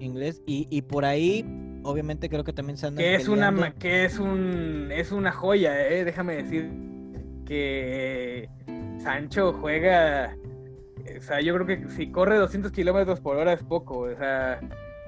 [0.00, 0.42] Inglés.
[0.46, 1.44] Y, y, por ahí,
[1.82, 5.88] obviamente creo que también se andan Que es una que es un es una joya,
[5.88, 6.70] eh, déjame decir
[7.44, 8.48] que
[9.02, 10.36] Sancho juega
[11.16, 14.60] o sea, yo creo que si corre 200 kilómetros por hora es poco, o sea,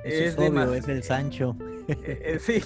[0.05, 1.57] es, obvio, es el Sancho.
[1.89, 2.63] Eh, sí,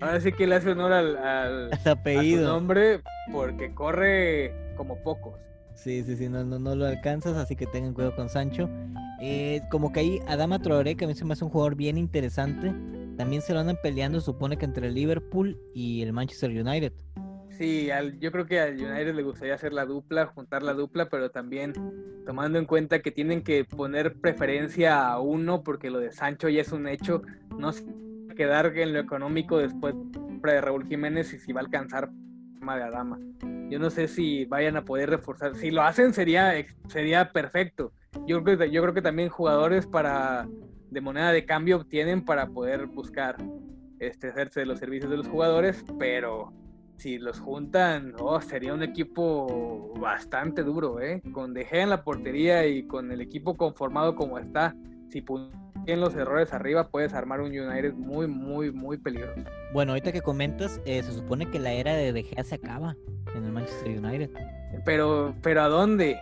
[0.00, 2.46] ahora sí que le hace honor al, al apellido.
[2.46, 3.00] A su nombre
[3.32, 5.38] porque corre como pocos.
[5.78, 8.68] Sí, sí, sí, no, no, no lo alcanzas, así que tengan cuidado con Sancho.
[9.20, 11.96] Eh, como que ahí Adama Traoré, que a mí se me hace un jugador bien
[11.96, 12.74] interesante.
[13.16, 16.92] También se lo andan peleando, supone que entre el Liverpool y el Manchester United.
[17.50, 17.88] Sí,
[18.20, 21.72] yo creo que al United le gustaría hacer la dupla, juntar la dupla, pero también
[22.26, 26.60] tomando en cuenta que tienen que poner preferencia a uno, porque lo de Sancho ya
[26.60, 27.22] es un hecho,
[27.56, 29.94] no se va a quedar en lo económico después
[30.42, 33.18] de Raúl Jiménez y si va a alcanzar de Adama.
[33.70, 35.54] Yo no sé si vayan a poder reforzar.
[35.54, 36.54] Si lo hacen sería,
[36.88, 37.92] sería perfecto.
[38.26, 40.48] Yo creo, que, yo creo que también jugadores para
[40.90, 43.36] de moneda de cambio tienen para poder buscar
[43.98, 46.52] este, hacerse de los servicios de los jugadores, pero
[46.96, 51.22] si los juntan, oh, sería un equipo bastante duro, ¿eh?
[51.32, 54.74] Con De en la portería y con el equipo conformado como está,
[55.08, 55.20] si
[55.92, 59.40] en los errores arriba, puedes armar un United muy, muy, muy peligroso.
[59.72, 62.96] Bueno, ahorita que comentas, eh, se supone que la era de De Gea se acaba
[63.34, 64.30] en el Manchester United.
[64.84, 66.18] Pero, pero ¿a dónde?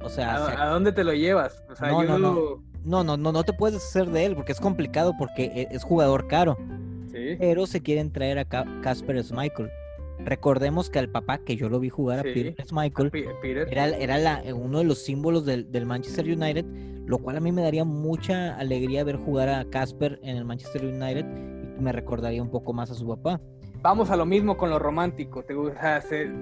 [0.00, 1.62] O sea, ¿a, dónde te lo llevas?
[1.70, 4.60] O sea, no, no, no, no, no, no, te puedes hacer de él porque es
[4.60, 6.58] complicado porque e, es jugador caro.
[7.10, 7.36] ¿Sí?
[7.38, 9.70] Pero se quieren traer a Casper Schmeichel.
[10.24, 13.10] Recordemos que al papá, que yo lo vi jugar a Peter Schmeichel,
[13.70, 16.64] era, era uno de los símbolos del, del Manchester United
[17.06, 20.84] lo cual a mí me daría mucha alegría ver jugar a Casper en el Manchester
[20.84, 21.26] United
[21.78, 23.40] y me recordaría un poco más a su papá.
[23.82, 25.54] Vamos a lo mismo con lo romántico, ¿te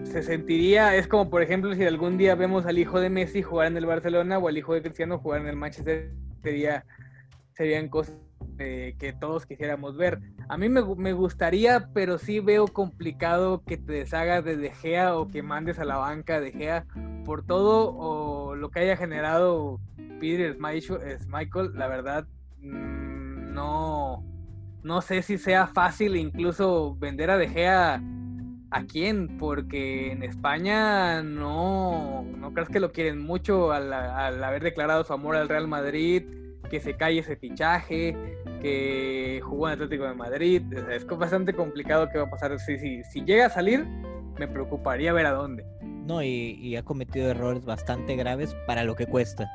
[0.05, 3.69] se, sentiría, es como por ejemplo si algún día vemos al hijo de Messi jugar
[3.69, 6.13] en el Barcelona o al hijo de Cristiano jugar en el Manchester,
[6.43, 6.85] sería,
[7.55, 8.15] serían cosas
[8.99, 10.21] que todos quisiéramos ver.
[10.49, 15.17] A mí me, me, gustaría, pero sí veo complicado que te deshagas de De Gea
[15.17, 16.85] o que mandes a la banca De Gea
[17.25, 19.81] por todo o lo que haya generado
[20.21, 22.27] Peter Michael, la verdad,
[22.61, 24.23] mm, no,
[24.83, 28.03] no sé si sea fácil incluso vender a De Gea
[28.71, 35.03] a quién, porque en España no, no crees que lo quieren mucho al, haber declarado
[35.05, 36.23] su amor al Real Madrid,
[36.71, 38.17] que se calle ese fichaje.
[38.61, 40.63] Que jugó en Atlético de Madrid.
[40.91, 42.59] Es bastante complicado qué va a pasar.
[42.59, 43.87] Si, si, si llega a salir,
[44.39, 45.65] me preocuparía ver a dónde.
[45.83, 49.49] No, y, ha cometido errores bastante graves para lo que cuesta.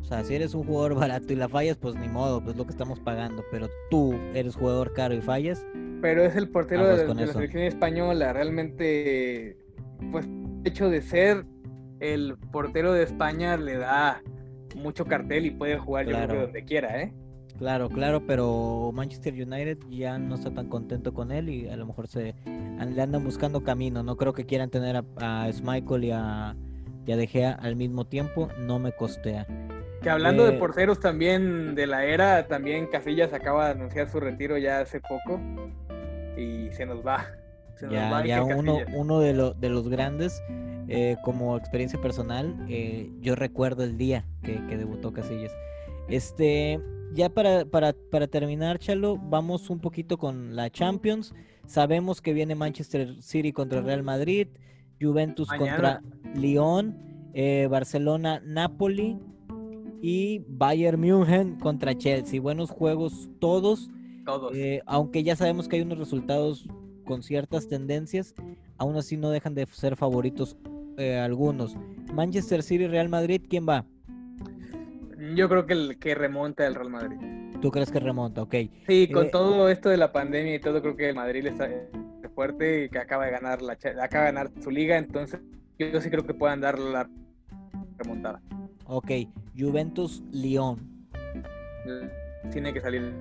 [0.00, 2.64] O sea, si eres un jugador barato y la fallas, pues ni modo, pues lo
[2.64, 3.44] que estamos pagando.
[3.50, 5.66] Pero tú eres jugador caro y fallas.
[6.00, 8.32] Pero es el portero de, la selección española.
[8.32, 9.58] Realmente,
[10.10, 11.44] pues, el hecho de ser
[12.00, 14.22] el portero de España le da
[14.76, 17.12] mucho cartel y puede jugar yo creo donde quiera, ¿eh?
[17.58, 21.86] Claro, claro, pero Manchester United ya no está tan contento con él y a lo
[21.86, 24.04] mejor se le andan buscando camino.
[24.04, 26.54] No creo que quieran tener a, a Schmeichel y a,
[27.04, 28.48] y De Gea al mismo tiempo.
[28.60, 29.46] No me costea.
[30.02, 34.20] Que hablando de eh, porteros también de la era, también Casillas acaba de anunciar su
[34.20, 35.40] retiro ya hace poco
[36.36, 37.26] y se nos va.
[37.90, 40.40] ya, ya uno, uno de, de los grandes,
[40.86, 45.52] eh, como experiencia personal, eh, yo recuerdo el día que, que debutó Casillas.
[46.08, 46.80] Este,
[47.14, 51.34] ya para, para, para, terminar, Chalo, vamos un poquito con la Champions.
[51.66, 54.48] Sabemos que viene Manchester City contra Real Madrid,
[55.00, 56.02] Juventus contra
[56.34, 56.96] Lyon,
[57.34, 59.18] eh, Barcelona, Napoli
[60.00, 62.40] y Bayern München contra Chelsea.
[62.40, 63.90] Buenos juegos todos.
[64.24, 64.54] Todos.
[64.54, 66.66] Eh, aunque ya sabemos que hay unos resultados
[67.04, 68.34] con ciertas tendencias,
[68.76, 70.56] aún así no dejan de ser favoritos
[70.98, 71.76] eh, algunos.
[72.12, 73.86] Manchester City, Real Madrid, ¿quién va?
[75.34, 77.16] Yo creo que el que remonta el Real Madrid.
[77.60, 78.42] ¿Tú crees que remonta?
[78.42, 78.54] Ok.
[78.86, 81.68] Sí, con eh, todo esto de la pandemia y todo, creo que el Madrid está
[82.34, 85.40] fuerte y que acaba de ganar la acaba de ganar su liga, entonces
[85.76, 87.10] yo sí creo que puedan dar la
[87.96, 88.40] remontada.
[88.84, 89.10] Ok,
[89.56, 91.08] Juventus Lyon.
[92.52, 93.12] Tiene que salir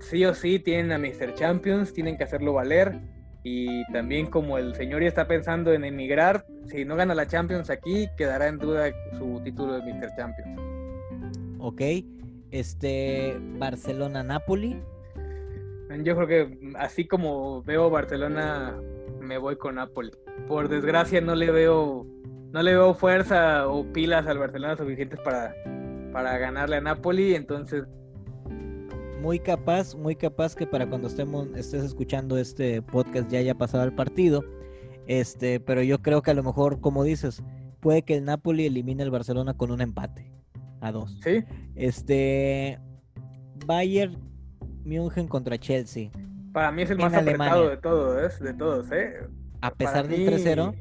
[0.00, 1.34] sí o sí tienen a Mr.
[1.34, 3.00] Champions, tienen que hacerlo valer.
[3.48, 7.70] Y también como el señor ya está pensando en emigrar, si no gana la Champions
[7.70, 10.16] aquí, quedará en duda su título de Mr.
[10.16, 10.60] Champions.
[11.60, 11.80] Ok,
[12.50, 14.82] este Barcelona-Napoli.
[16.02, 18.76] Yo creo que así como veo Barcelona,
[19.20, 20.10] me voy con Napoli.
[20.48, 22.04] Por desgracia no le veo,
[22.50, 25.54] no le veo fuerza o pilas al Barcelona suficientes para,
[26.12, 27.84] para ganarle a Napoli, entonces
[29.26, 33.82] muy capaz, muy capaz que para cuando estemos, estés escuchando este podcast ya haya pasado
[33.82, 34.44] el partido.
[35.08, 37.42] Este, pero yo creo que a lo mejor, como dices,
[37.80, 40.30] puede que el Napoli elimine al Barcelona con un empate
[40.80, 41.18] a dos.
[41.24, 41.42] Sí.
[41.74, 42.78] Este,
[43.66, 44.16] Bayern
[44.84, 46.12] München contra Chelsea.
[46.52, 49.26] Para mí es el más apretado de todos, de todos, ¿eh?
[49.60, 50.72] A pesar del 3-0.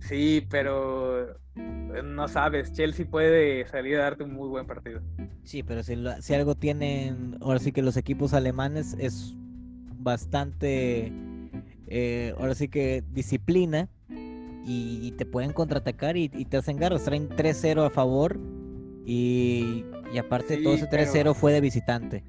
[0.00, 5.00] Sí, pero no sabes, Chelsea puede salir a darte un muy buen partido.
[5.44, 9.34] Sí, pero si, si algo tienen, ahora sí que los equipos alemanes es
[9.98, 11.12] bastante,
[11.88, 13.88] eh, ahora sí que disciplina
[14.68, 17.04] y, te pueden contraatacar y, te hacen garras.
[17.04, 18.38] Traen 3-0 a favor
[19.04, 19.84] y,
[20.18, 22.24] aparte todo ese 3-0 fue de visitante.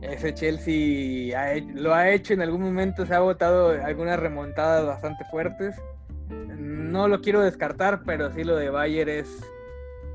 [0.00, 5.76] Ese Chelsea lo ha hecho en algún momento, se ha votado algunas remontadas bastante fuertes
[6.28, 9.42] no lo quiero descartar, pero sí lo de Bayer es,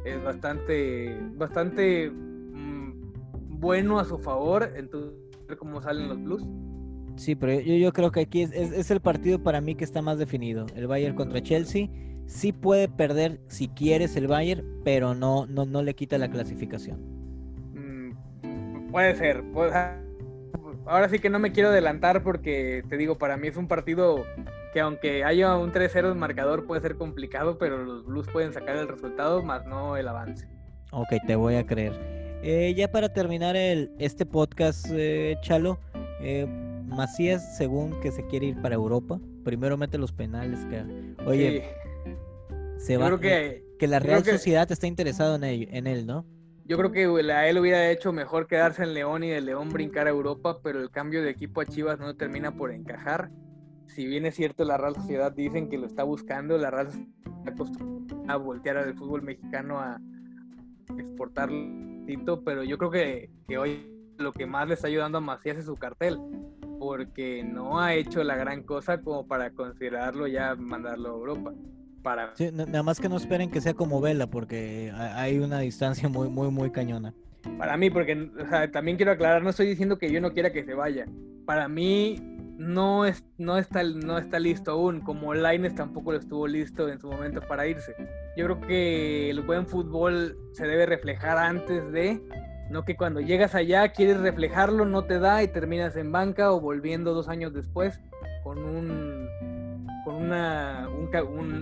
[0.06, 4.74] es bastante, bastante mm, bueno a su favor.
[4.76, 5.14] Entonces,
[5.58, 6.44] cómo salen los Blues.
[7.16, 10.20] Sí, pero yo, yo creo que aquí es, el partido para mí que está más
[10.20, 10.68] definido.
[10.76, 11.90] El Bayern contra Chelsea.
[12.28, 17.00] Sí puede perder si quieres el Bayern, pero no, no, no le quita la clasificación.
[17.74, 19.44] Mm, puede ser.
[20.86, 24.26] ahora sí que no me quiero adelantar porque te digo, para mí es un partido
[24.78, 28.76] que aunque haya un 3-0 en marcador puede ser complicado, pero los Blues pueden sacar
[28.76, 30.48] el resultado, más no el avance.
[30.92, 31.94] Ok, te voy a creer.
[32.44, 35.80] Eh, ya para terminar el, este podcast, eh, Chalo,
[36.22, 36.46] eh,
[36.86, 40.60] Macías, según que se quiere ir para Europa, primero mete los penales.
[40.66, 40.84] Que,
[41.26, 41.64] oye,
[42.78, 46.24] se va, que, que la Real Sociedad está interesado en, en él, ¿no?
[46.66, 50.06] Yo creo que a él hubiera hecho mejor quedarse en León y de León brincar
[50.06, 53.32] a Europa, pero el cambio de equipo a Chivas no termina por encajar
[53.88, 57.52] si bien es cierto, la Real Sociedad dicen que lo está buscando, la Real está
[57.52, 60.00] acostumbrada a voltear al fútbol mexicano a
[60.98, 61.58] exportarlo,
[62.44, 65.66] pero yo creo que, que hoy lo que más le está ayudando a Macías es
[65.66, 66.20] su cartel,
[66.80, 71.54] porque no ha hecho la gran cosa como para considerarlo ya mandarlo a Europa.
[72.04, 72.34] Para...
[72.54, 76.50] nada más que no esperen que sea como Vela, porque hay una distancia muy, muy,
[76.52, 77.14] muy cañona.
[77.58, 78.30] Para mí, porque
[78.72, 81.06] también quiero aclarar, no estoy diciendo que yo no quiera que se vaya.
[81.46, 86.48] Para mí, no, es, no, está, no está listo aún, como Laines tampoco lo estuvo
[86.48, 87.94] listo en su momento para irse.
[88.36, 92.20] Yo creo que el buen fútbol se debe reflejar antes de,
[92.72, 96.60] no que cuando llegas allá quieres reflejarlo, no te da y terminas en banca o
[96.60, 98.02] volviendo dos años después
[98.44, 99.28] con un
[100.04, 100.88] con una,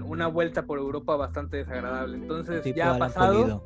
[0.05, 2.17] una vuelta por Europa bastante desagradable.
[2.17, 3.63] Entonces ya ha pasado.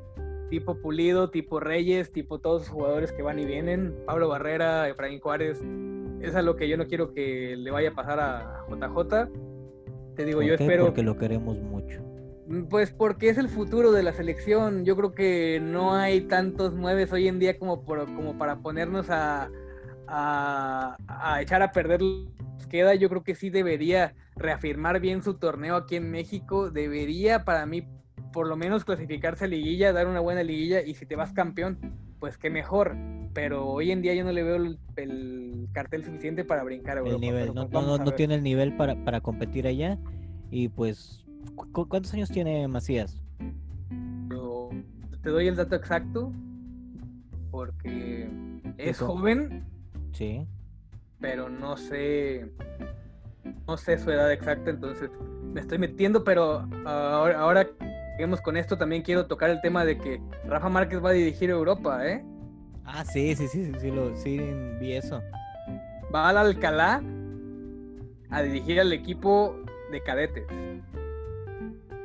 [0.49, 5.19] tipo Pulido, tipo Reyes, tipo todos los jugadores que van y vienen, Pablo Barrera, Efraín
[5.19, 5.61] Juárez,
[6.22, 9.30] es a lo que yo no quiero que le vaya a pasar a JJ.
[10.15, 10.86] Te digo, yo espero...
[10.86, 12.01] Porque lo queremos mucho.
[12.47, 14.84] Mm, pues porque es el futuro de la selección.
[14.84, 19.49] Yo creo que no hay tantos nueves hoy en día como, como para ponernos a,
[20.07, 22.01] a, echar a perder
[22.70, 22.95] queda.
[22.95, 26.72] Yo creo que sí debería reafirmar bien su torneo aquí en México.
[26.72, 27.88] Debería para mí
[28.32, 31.77] por lo menos clasificarse a liguilla, dar una buena liguilla y si te vas campeón,
[32.19, 32.95] pues qué mejor.
[33.34, 37.15] Pero hoy en día yo no le veo el, cartel suficiente para brincar a Europa.
[37.15, 39.99] El nivel, no, pues no, no tiene el nivel para, para competir allá.
[40.49, 41.25] Y pues,
[41.71, 43.21] ¿cuántos años tiene Macías?
[45.21, 46.32] te doy el dato exacto
[47.51, 48.30] porque
[48.77, 49.65] es joven.
[50.13, 50.47] Sí.
[51.19, 52.51] Pero no sé.
[53.67, 55.09] No sé su edad exacta, entonces
[55.53, 57.67] me estoy metiendo, pero ahora, ahora
[58.20, 61.49] digamos, con esto también quiero tocar el tema de que Rafa Márquez va a dirigir
[61.49, 62.22] Europa, ¿eh?
[62.84, 64.41] Ah, sí, sí, sí, sí, lo, sí
[64.78, 65.22] vi eso.
[66.13, 67.01] Va al Alcalá
[68.30, 69.55] a dirigir al equipo
[69.89, 70.43] de cadetes.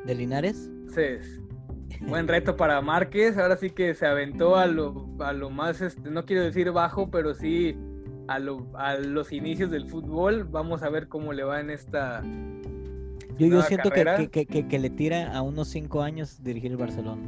[0.05, 0.71] ¿De Linares?
[0.95, 1.43] Sí.
[2.03, 3.37] Buen reto para Márquez.
[3.37, 7.11] Ahora sí que se aventó a lo, a lo más, este, no quiero decir bajo,
[7.11, 7.77] pero sí
[8.29, 10.45] a, lo, a los inicios del fútbol.
[10.45, 12.23] Vamos a ver cómo le va en esta
[13.39, 17.23] yo, yo siento que, que, que, le tira a unos cinco años dirigir el Barcelona.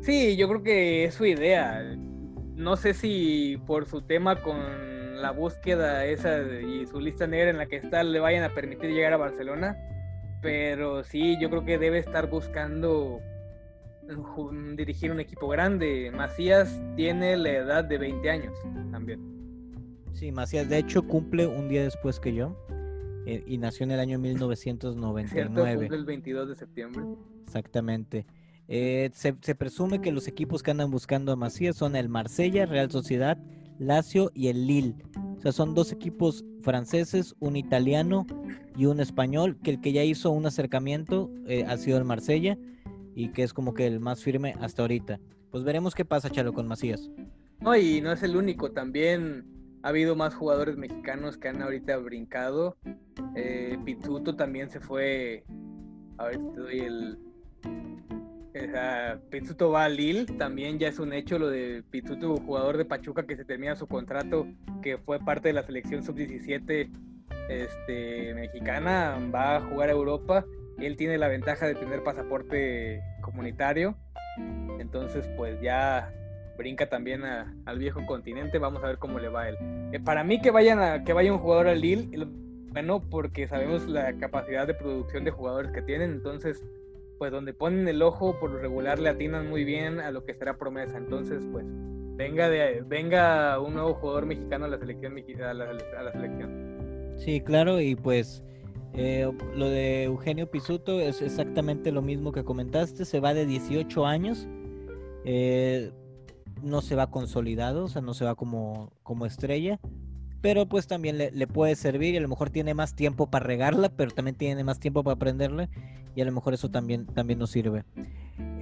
[0.00, 1.96] Sí, yo creo que es su idea.
[2.54, 4.58] No sé si por su tema con
[5.20, 8.90] la búsqueda esa y su lista negra en la que está le vayan a permitir
[8.90, 9.76] llegar a Barcelona,
[10.40, 13.20] pero sí, yo creo que debe estar buscando
[14.76, 16.10] dirigir un equipo grande.
[16.14, 18.54] Macías tiene la edad de 20 años
[18.90, 19.20] también.
[20.14, 22.56] Sí, Macías de hecho cumple un día después que yo.
[23.28, 25.88] Eh, y nació en el año 1999.
[25.92, 27.04] el 22 de septiembre.
[27.44, 28.24] Exactamente.
[28.68, 32.90] Eh, se, presume que los equipos que andan buscando a Macías son el Marsella, Real
[32.90, 33.36] Sociedad,
[33.78, 34.94] Lazio y el Lille.
[35.36, 38.26] O sea, son dos equipos franceses, un italiano
[38.74, 42.56] y un español, que el que ya hizo un acercamiento eh, ha sido el Marsella
[43.14, 45.20] y que es como que el más firme hasta ahorita.
[45.50, 47.10] Pues veremos qué pasa, Chalo, con Macías.
[47.60, 51.96] No, y no es el único, también ha habido más jugadores mexicanos que han ahorita
[51.98, 52.76] brincado.
[53.36, 55.44] Eh, Pizzuto también se fue.
[56.18, 57.18] A ver te doy el.
[59.30, 63.24] Pizzuto va a Lille, también ya es un hecho lo de Pizzuto, jugador de Pachuca
[63.24, 64.48] que se termina su contrato,
[64.82, 66.90] que fue parte de la selección sub-17
[67.48, 70.44] este, mexicana, va a jugar a Europa.
[70.78, 73.96] Él tiene la ventaja de tener pasaporte comunitario,
[74.80, 76.12] entonces pues ya
[76.58, 78.58] brinca también al viejo continente.
[78.58, 79.56] Vamos a ver cómo le va a él.
[79.92, 82.26] Eh, para mí que vayan a, que vaya un jugador al Lille,
[82.72, 86.62] bueno, porque sabemos la capacidad de producción de jugadores que tienen, entonces
[87.18, 90.56] pues donde ponen el ojo por regular le atinan muy bien a lo que será
[90.56, 90.98] promesa.
[90.98, 91.64] Entonces, pues
[92.16, 97.14] venga de venga un nuevo jugador mexicano a la selección a la, a la selección.
[97.16, 98.44] Sí, claro, y pues
[98.94, 104.06] eh, lo de Eugenio Pisuto es exactamente lo mismo que comentaste, se va de 18
[104.06, 104.46] años.
[105.24, 105.90] Eh,
[106.62, 109.80] no se va consolidado, o sea, no se va como, como estrella,
[110.40, 113.88] pero pues también le, puede servir y a lo mejor tiene más tiempo para regarla,
[113.88, 115.68] pero también tiene más tiempo para aprenderla
[116.14, 117.84] y a lo mejor eso también, también nos sirve.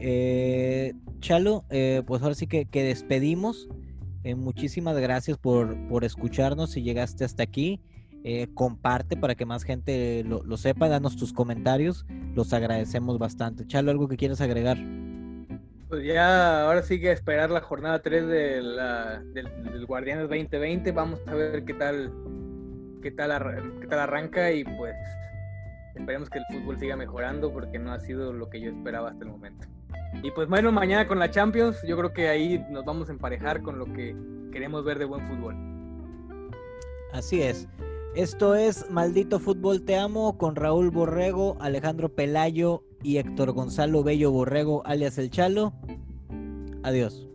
[0.00, 3.68] Eh, Chalo, eh, pues ahora sí que, despedimos.
[4.24, 7.80] Eh, muchísimas gracias por, por escucharnos si llegaste hasta aquí.
[8.54, 13.66] comparte para que más gente lo, lo sepa, danos tus comentarios, los agradecemos bastante.
[13.66, 14.78] Chalo, ¿algo que quieras agregar?
[15.88, 20.90] Pues ya, ahora sí que esperar la jornada 3 de la, del, Guardianes 2020.
[20.90, 22.12] Vamos a ver qué tal,
[23.02, 24.96] qué tal, qué tal arranca y pues
[25.94, 29.24] esperemos que el fútbol siga mejorando porque no ha sido lo que yo esperaba hasta
[29.24, 29.68] el momento.
[30.24, 33.62] Y pues bueno, mañana con la Champions, yo creo que ahí nos vamos a emparejar
[33.62, 34.16] con lo que
[34.50, 35.54] queremos ver de buen fútbol.
[37.12, 37.68] Así es.
[38.16, 44.30] Esto es Maldito Fútbol Te Amo con Raúl Borrego, Alejandro Pelayo y Héctor Gonzalo Bello
[44.30, 45.72] Borrego, alias El Chalo.
[46.82, 47.26] Adiós.